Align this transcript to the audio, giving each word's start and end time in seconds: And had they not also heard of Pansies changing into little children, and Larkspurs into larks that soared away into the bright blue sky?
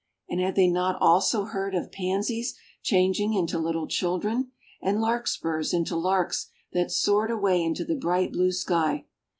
And 0.27 0.39
had 0.41 0.55
they 0.55 0.67
not 0.67 0.99
also 0.99 1.43
heard 1.43 1.75
of 1.75 1.91
Pansies 1.91 2.55
changing 2.81 3.35
into 3.35 3.59
little 3.59 3.85
children, 3.87 4.51
and 4.81 4.99
Larkspurs 4.99 5.75
into 5.75 5.95
larks 5.95 6.49
that 6.73 6.89
soared 6.89 7.29
away 7.29 7.61
into 7.63 7.85
the 7.85 7.93
bright 7.95 8.31
blue 8.33 8.51
sky? 8.51 9.05